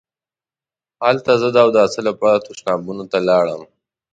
هلته 1.05 1.31
زه 1.41 1.47
د 1.51 1.57
اوداسه 1.65 1.99
لپاره 2.09 2.43
تشنابونو 2.47 3.03
ته 3.11 3.17
لاړم. 3.29 3.61